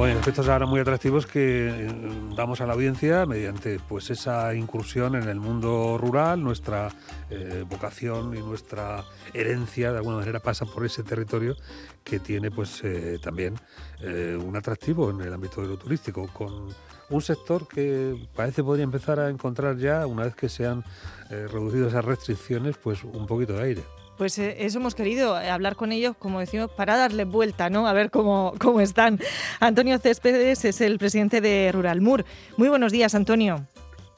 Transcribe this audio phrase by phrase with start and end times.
[0.00, 1.88] Bueno, efectos ahora muy atractivos que eh,
[2.34, 6.88] damos a la audiencia mediante pues esa incursión en el mundo rural, nuestra
[7.28, 9.04] eh, vocación y nuestra
[9.34, 11.54] herencia de alguna manera pasa por ese territorio
[12.02, 13.56] que tiene pues eh, también
[14.02, 16.68] un atractivo en el ámbito de lo turístico con
[17.10, 20.82] un sector que parece podría empezar a encontrar ya una vez que se han
[21.28, 23.99] reducido esas restricciones pues un poquito de aire.
[24.20, 27.86] Pues eh, eso hemos querido, eh, hablar con ellos, como decimos, para darle vuelta, ¿no?
[27.86, 29.18] A ver cómo, cómo están.
[29.60, 32.26] Antonio Céspedes es el presidente de Ruralmur.
[32.58, 33.60] Muy buenos días, Antonio.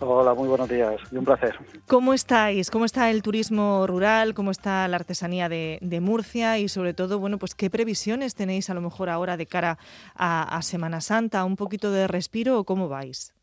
[0.00, 1.54] Hola, muy buenos días y un placer.
[1.86, 2.68] ¿Cómo estáis?
[2.68, 4.34] ¿Cómo está el turismo rural?
[4.34, 6.58] ¿Cómo está la artesanía de, Murcia?
[6.58, 9.78] Y sobre todo, bueno, pues qué previsiones tenéis a lo mejor ahora de cara
[10.16, 13.36] a, a Semana Santa, un poquito de respiro o cómo vais?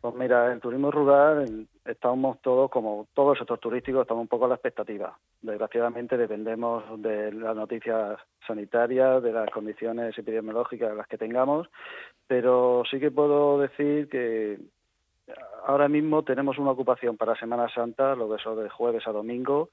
[0.00, 4.44] Pues mira, el turismo rural estamos todos, como todo el sector turístico, estamos un poco
[4.44, 5.18] a la expectativa.
[5.40, 11.68] Desgraciadamente dependemos de las noticias sanitarias, de las condiciones epidemiológicas las que tengamos,
[12.26, 14.58] pero sí que puedo decir que
[15.66, 19.70] ahora mismo tenemos una ocupación para Semana Santa, lo que es de jueves a domingo,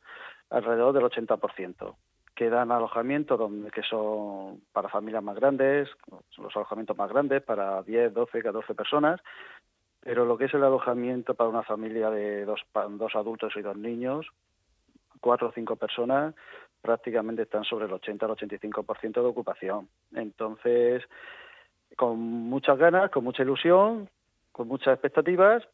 [0.50, 1.96] alrededor del 80%
[2.36, 5.90] quedan alojamientos donde, que son para familias más grandes,
[6.38, 9.22] los alojamientos más grandes para 10, 12, 14 personas,
[10.06, 12.62] pero lo que es el alojamiento para una familia de dos,
[12.92, 14.28] dos adultos y dos niños,
[15.20, 16.36] cuatro o cinco personas,
[16.80, 19.90] prácticamente están sobre el 80 al 85% de ocupación.
[20.14, 21.02] Entonces,
[21.96, 24.08] con muchas ganas, con mucha ilusión,
[24.52, 25.68] con muchas expectativas,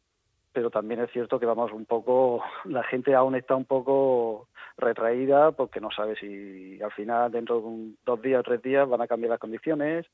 [0.53, 5.51] pero también es cierto que vamos un poco, la gente aún está un poco retraída
[5.51, 9.07] porque no sabe si al final, dentro de dos días o tres días, van a
[9.07, 10.05] cambiar las condiciones,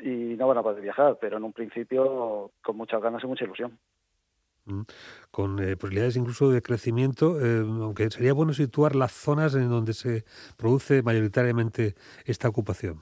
[0.00, 3.44] y no van a poder viajar, pero en un principio con muchas ganas y mucha
[3.44, 3.78] ilusión.
[4.66, 4.82] Mm.
[5.30, 9.94] Con eh, posibilidades incluso de crecimiento, eh, aunque sería bueno situar las zonas en donde
[9.94, 10.24] se
[10.56, 13.00] produce mayoritariamente esta ocupación.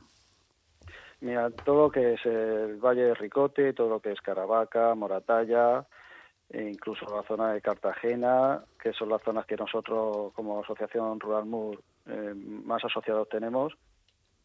[1.20, 5.84] Mira, todo lo que es el Valle de Ricote, todo lo que es Caravaca, Moratalla,
[6.48, 11.44] e incluso la zona de Cartagena, que son las zonas que nosotros como Asociación Rural
[11.44, 12.34] MUR eh,
[12.64, 13.74] más asociados tenemos,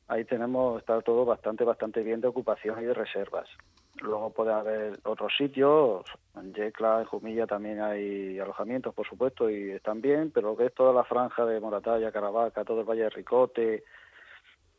[0.07, 3.47] ahí tenemos, está todo bastante, bastante bien de ocupación y de reservas.
[4.01, 6.03] Luego puede haber otros sitios,
[6.35, 10.65] en Yecla, en Jumilla también hay alojamientos, por supuesto, y están bien, pero lo que
[10.65, 13.83] es toda la franja de Moratalla, Caravaca, todo el Valle de Ricote,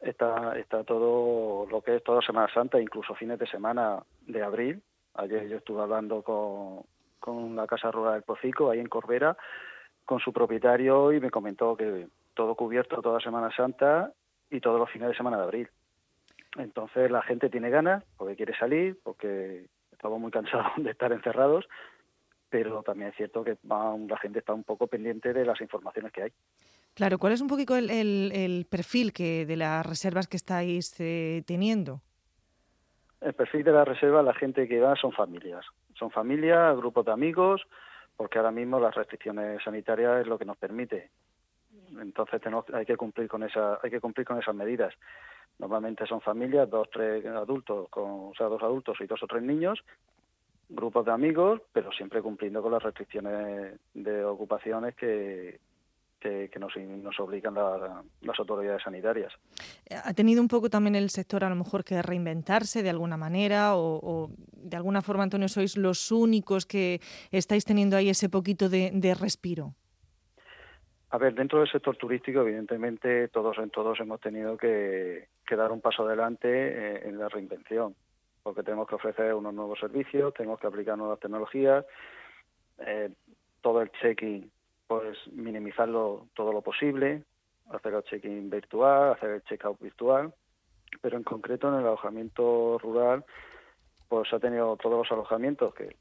[0.01, 4.83] está, está todo lo que es toda Semana Santa, incluso fines de semana de abril.
[5.15, 6.83] Ayer yo estuve hablando con,
[7.21, 9.37] con la Casa Rural del Pocico, ahí en Corbera,
[10.05, 14.13] con su propietario y me comentó que todo cubierto toda Semana Santa
[14.55, 15.69] y todos los fines de semana de abril.
[16.57, 21.67] Entonces la gente tiene ganas porque quiere salir, porque estamos muy cansados de estar encerrados,
[22.49, 26.23] pero también es cierto que la gente está un poco pendiente de las informaciones que
[26.23, 26.33] hay.
[26.95, 31.43] Claro, ¿cuál es un poquito el, el, perfil que de las reservas que estáis eh,
[31.45, 32.01] teniendo?
[33.21, 35.65] El perfil de la reserva, la gente que va son familias.
[35.99, 37.63] Son familias, grupos de amigos,
[38.17, 41.11] porque ahora mismo las restricciones sanitarias es lo que nos permite.
[42.01, 42.41] Entonces
[42.73, 44.95] hay que cumplir con esa, hay que cumplir con esas medidas.
[45.59, 49.85] Normalmente son familias, dos, tres adultos, o sea, dos adultos y dos o tres niños,
[50.69, 55.61] grupos de amigos, pero siempre cumpliendo con las restricciones de ocupaciones que,
[56.19, 59.33] que, nos, nos, obligan las autoridades sanitarias.
[59.91, 63.77] ¿Ha tenido un poco también el sector a lo mejor que reinventarse de alguna manera
[63.77, 67.01] o, de alguna forma, Antonio, sois los únicos que
[67.31, 69.75] estáis teniendo ahí ese poquito de respiro?
[71.15, 75.81] A ver, dentro del sector turístico, evidentemente, todos en todos hemos tenido que, dar un
[75.81, 77.95] paso adelante eh, en la reinvención,
[78.43, 81.87] porque tenemos que ofrecer unos nuevos servicios, tenemos que aplicar nuevas tecnologías,
[82.79, 83.11] eh,
[83.61, 84.51] todo el check-in,
[84.89, 87.23] pues minimizarlo todo lo posible,
[87.71, 90.35] hacer el check-in virtual, hacer el check-out virtual,
[91.01, 93.25] pero en concreto en el alojamiento rural,
[94.09, 95.95] pues ha tenido todos los alojamientos que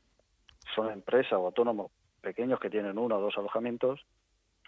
[0.73, 4.03] son empresas o autónomos pequeños que tienen uno o dos alojamientos,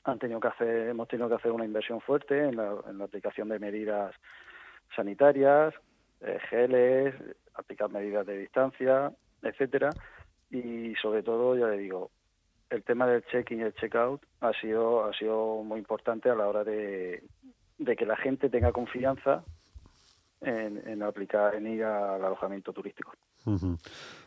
[0.05, 3.59] han tenido que hacer, hemos tenido que hacer una inversión fuerte en la, aplicación de
[3.59, 4.13] medidas
[4.95, 5.73] sanitarias,
[6.21, 7.15] eh, geles,
[7.55, 9.11] aplicar medidas de distancia,
[9.41, 9.89] etcétera,
[10.51, 12.11] y sobre todo, ya le digo,
[12.69, 16.47] el tema del check-in y el check-out ha sido, ha sido muy importante a la
[16.47, 17.23] hora de,
[17.97, 19.43] que la gente tenga confianza
[20.45, 23.13] en, aplicar, en ir al alojamiento turístico.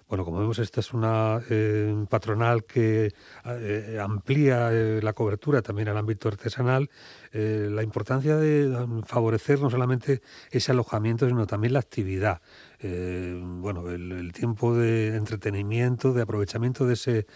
[0.09, 3.13] Bueno, como vemos, esta es una eh, patronal que
[3.45, 6.89] eh, amplía eh, la cobertura también al ámbito artesanal.
[7.33, 12.41] la importancia de um, favorecer no solamente ese alojamiento, sino también la actividad.
[12.81, 17.27] bueno, el, tiempo de entretenimiento, de aprovechamiento de ese,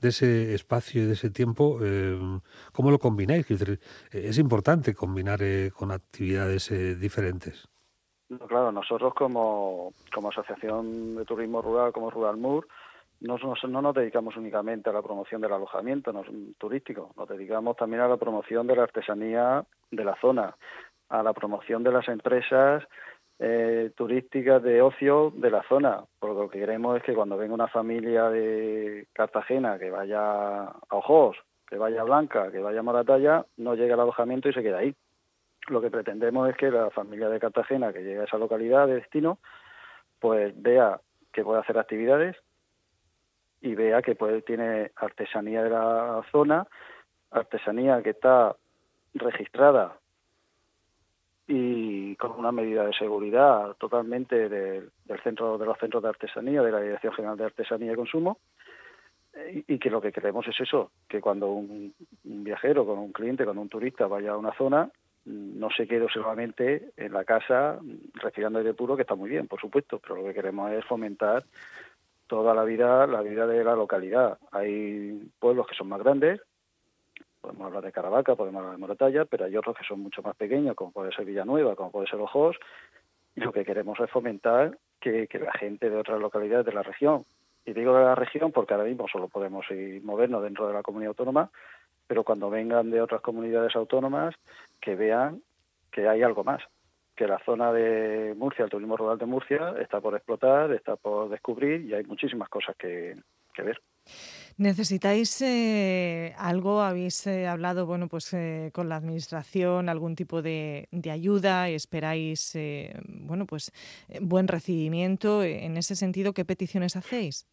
[0.00, 1.78] de ese espacio y de ese tiempo,
[2.72, 3.46] ¿cómo lo combináis?
[4.10, 5.40] Es, importante combinar
[5.74, 7.71] con actividades diferentes.
[8.46, 12.66] Claro, nosotros como, como Asociación de Turismo Rural, como Rural Mur,
[13.20, 16.12] no, no, nos dedicamos únicamente a la promoción del alojamiento
[16.58, 20.56] turístico, nos dedicamos también a la promoción de la artesanía de la zona,
[21.08, 22.82] a la promoción de las empresas
[23.38, 27.54] eh, turísticas de ocio de la zona, porque lo que queremos es que cuando venga
[27.54, 31.36] una familia de Cartagena que vaya a Ojos,
[31.68, 34.76] que vaya a Blanca, que vaya a Moratalla, no llegue al alojamiento y se quede
[34.76, 34.94] ahí.
[35.68, 38.96] Lo que pretendemos es que la familia de Cartagena que llegue a esa localidad de
[38.96, 39.38] destino,
[40.18, 41.00] pues vea
[41.32, 42.36] que puede hacer actividades
[43.60, 46.66] y vea que puede, tiene artesanía de la zona,
[47.30, 48.56] artesanía que está
[49.14, 49.98] registrada
[51.46, 54.90] y con una medida de seguridad totalmente del
[55.22, 58.38] centro de los centros de artesanía, de la Dirección General de Artesanía y Consumo,
[59.66, 63.62] y, que lo que queremos es eso, que cuando un, viajero, con un cliente, cuando
[63.62, 64.90] un turista vaya a una zona,
[65.24, 67.78] no se quede solamente en la casa
[68.14, 71.44] respirando aire puro, que está muy bien, por supuesto, pero lo que queremos es fomentar
[72.26, 74.38] toda la vida, la vida de la localidad.
[74.50, 76.40] Hay pueblos que son más grandes,
[77.42, 80.34] podemos hablar de Caravaca, podemos hablar de Moratalla, pero hay otros que son mucho más
[80.36, 82.56] pequeños, como puede ser Villanueva, como puede ser Ojos,
[83.34, 87.24] y lo que queremos es fomentar que, la gente de otras localidades de la región,
[87.64, 90.82] y digo de la región porque ahora mismo solo podemos ir movernos dentro de la
[90.82, 91.50] comunidad autónoma,
[92.12, 94.34] pero cuando vengan de otras comunidades autónomas,
[94.82, 95.42] que vean
[95.90, 96.60] que hay algo más,
[97.16, 101.30] que la zona de Murcia, el turismo rural de Murcia, está por explotar, está por
[101.30, 103.16] descubrir y hay muchísimas cosas que,
[103.56, 103.80] ver.
[104.58, 106.82] ¿Necesitáis eh, algo?
[106.82, 111.70] ¿Habéis eh, hablado bueno, pues, eh, con la Administración, algún tipo de, de ayuda?
[111.70, 112.54] ¿Esperáis
[113.06, 113.72] bueno, pues,
[114.20, 115.42] buen recibimiento?
[115.42, 117.46] En ese sentido, ¿qué peticiones hacéis?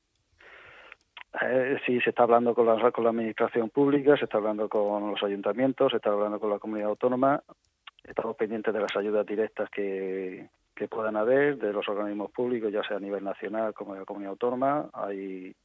[1.85, 5.23] Sí, se está hablando con la, con la Administración Pública, se está hablando con los
[5.23, 7.43] ayuntamientos, se está hablando con la comunidad autónoma.
[8.03, 12.83] Estamos pendientes de las ayudas directas que, que puedan haber, de los organismos públicos, ya
[12.83, 14.89] sea a nivel nacional como de la comunidad autónoma.
[14.93, 15.55] Hay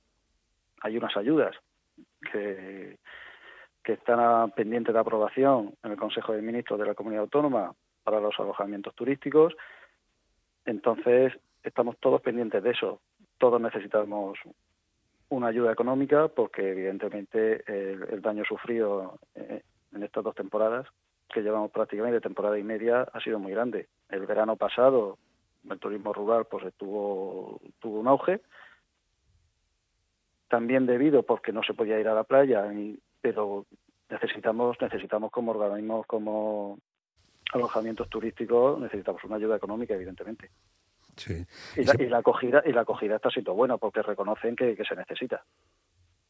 [0.84, 1.56] hay unas ayudas
[2.30, 2.98] que,
[3.82, 8.20] que están pendientes de aprobación en el Consejo de Ministros de la Comunidad Autónoma para
[8.20, 9.54] los alojamientos turísticos.
[10.66, 11.32] Entonces,
[11.62, 13.00] estamos todos pendientes de eso.
[13.38, 14.38] Todos necesitamos
[15.28, 19.62] una ayuda económica porque, evidentemente, el, daño sufrido eh,
[19.94, 20.86] en estas dos temporadas,
[21.32, 23.88] que llevamos prácticamente temporada y media, ha sido muy grande.
[24.08, 25.18] El verano pasado,
[25.68, 28.40] el turismo rural pues tuvo, tuvo un auge
[30.48, 32.70] también debido porque no se podía ir a la playa,
[33.20, 33.66] pero
[34.08, 36.78] necesitamos necesitamos como organismos como
[37.52, 40.50] alojamientos turísticos necesitamos una ayuda económica evidentemente
[41.16, 41.46] sí.
[41.76, 45.44] y, la, acogida y la acogida está siendo buena porque reconocen que, se necesita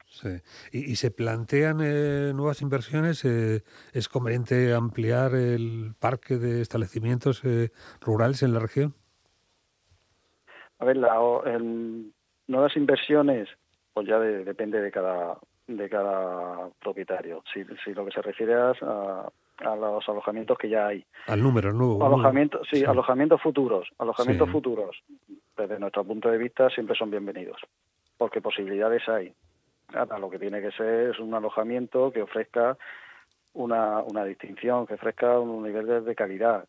[0.07, 0.29] Sí.
[0.71, 3.25] ¿Y, se plantean eh, nuevas inversiones?
[3.25, 7.71] Eh, ¿Es conveniente ampliar el parque de establecimientos eh,
[8.01, 8.95] rurales en la región?
[10.79, 11.19] A ver, la,
[12.47, 13.49] nuevas inversiones
[13.93, 17.43] pues ya depende de cada de cada propietario.
[17.53, 21.05] Si, si lo que se refiere a, a los alojamientos que ya hay.
[21.27, 22.05] Al número nuevo.
[22.05, 23.89] Alojamientos, sí, alojamientos futuros.
[23.99, 25.03] Alojamientos futuros,
[25.57, 27.61] desde nuestro punto de vista, siempre son bienvenidos,
[28.17, 29.33] porque posibilidades hay.
[29.93, 32.77] Ahora, lo que tiene que ser es un alojamiento que ofrezca
[33.53, 36.65] una, una distinción, que ofrezca un nivel de calidad,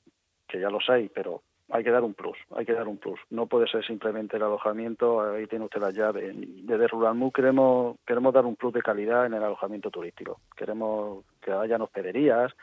[0.48, 3.19] que ya los hay, pero hay que dar un plus, hay que dar un plus.
[3.30, 6.31] No puede ser simplemente el alojamiento, ahí tiene usted la llave.
[6.36, 10.40] Desde Ruralmu queremos, queremos dar un plus de calidad en el alojamiento turístico.
[10.56, 12.54] Queremos que haya hospederías,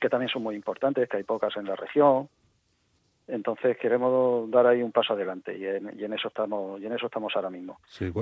[0.00, 2.28] que también son muy importantes, que hay pocas en la región.
[3.28, 7.32] Entonces queremos dar ahí un paso adelante y en, eso estamos y en eso estamos
[7.36, 7.78] ahora mismo.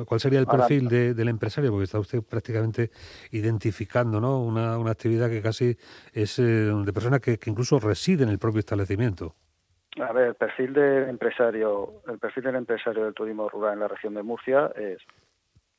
[0.07, 1.71] ¿Cuál sería el perfil del empresario?
[1.71, 2.91] Porque está usted prácticamente
[3.31, 4.43] identificando ¿no?
[4.43, 5.75] una, una actividad que casi
[6.13, 9.35] es eh, de personas que incluso residen en el propio establecimiento.
[10.01, 13.89] A ver, el perfil del empresario, el perfil del empresario del turismo rural en la
[13.89, 14.99] región de Murcia es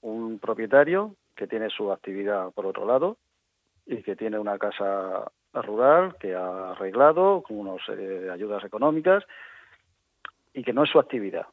[0.01, 3.17] un propietario que tiene su actividad por otro lado
[3.85, 9.23] y que tiene una casa rural que ha arreglado con unas eh, ayudas económicas
[10.53, 11.47] y que no es su actividad.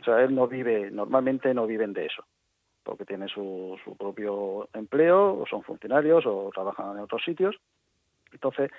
[0.00, 2.24] O sea, él no vive, normalmente no viven de eso,
[2.82, 7.56] porque tiene su, su propio empleo, o son funcionarios, o trabajan en otros sitios.
[8.32, 8.70] Entonces,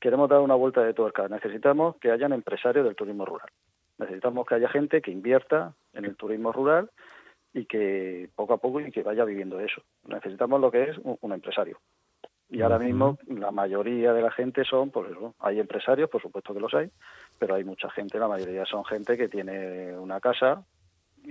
[0.00, 1.28] queremos dar una vuelta de tuerca.
[1.28, 3.48] Necesitamos que hayan empresarios del turismo rural.
[3.98, 6.90] Necesitamos que haya gente que invierta en el turismo rural
[7.54, 9.82] y que poco a poco y que vaya viviendo eso.
[10.06, 11.78] Necesitamos lo que es un, empresario.
[12.52, 16.52] Y ahora mismo la mayoría de la gente son, pues eso, hay empresarios, por supuesto
[16.52, 16.90] que los hay,
[17.38, 20.62] pero hay mucha gente, la mayoría son gente que tiene una casa,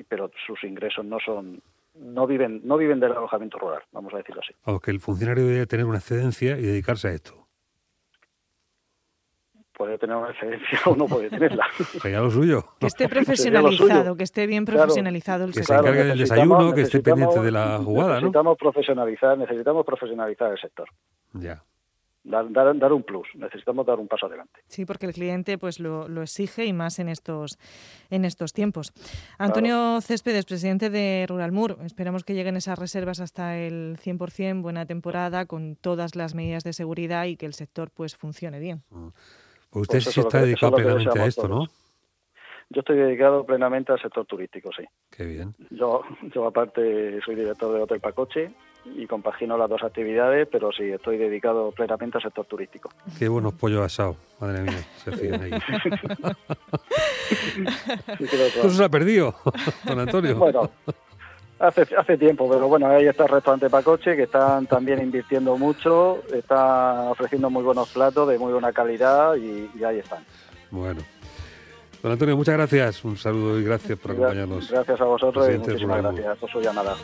[0.10, 1.62] pero sus ingresos no son
[1.94, 4.56] no viven no viven del alojamiento rural, vamos a decirlo así.
[4.66, 7.48] O que el funcionario debe tener una excedencia y dedicarse a esto.
[9.82, 11.66] Puede tener una excedencia o no puede tenerla.
[12.02, 12.64] Sería lo suyo.
[12.80, 15.78] Que esté profesionalizado, que esté bien profesionalizado el que sector.
[15.78, 20.60] se encargue del desayuno, que esté pendiente de la jugada, necesitamos profesionalizar, necesitamos profesionalizar el
[20.60, 20.88] sector.
[21.34, 21.64] Ya.
[22.24, 24.60] Dar, dar, dar, un plus, necesitamos dar un paso adelante.
[24.68, 27.58] Sí, porque el cliente pues lo, lo exige y más en estos,
[28.12, 28.94] en estos tiempos.
[29.40, 30.02] Antonio claro.
[30.02, 35.48] Céspedes, presidente de Rural Mur, esperamos que lleguen esas reservas hasta el 100%, buena temporada,
[35.48, 38.84] con todas las medidas de seguridad y que el sector pues funcione bien.
[39.72, 41.70] Pues usted pues sí está dedicado plenamente a esto, todos.
[41.70, 41.74] ¿no?
[42.70, 44.84] Yo estoy dedicado plenamente al sector turístico, sí.
[45.10, 45.54] Qué bien.
[45.72, 48.54] Yo, yo aparte soy director de Hotel Pacoche
[48.86, 52.90] y compagino las dos actividades, pero sí, estoy dedicado plenamente al sector turístico.
[53.20, 55.52] Qué buenos pollos asados, madre mía, se siguen ahí.
[58.20, 59.36] Eso se ha perdido,
[59.86, 60.38] don Antonio.
[60.38, 60.72] Bueno,
[61.62, 66.24] hace, hace tiempo, pero bueno, ahí está el restaurante Pacoche, que están también invirtiendo mucho,
[66.34, 70.26] están ofreciendo muy buenos platos de muy buena calidad y, y ahí están.
[70.70, 71.02] Bueno.
[72.02, 73.06] Don Antonio, muchas gracias.
[73.06, 74.72] Un saludo y gracias por acompañarnos.
[74.72, 76.96] Gracias a vosotros y muchísimas gracias por su llamada.